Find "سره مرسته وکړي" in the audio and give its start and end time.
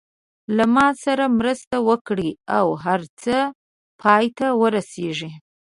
1.03-2.31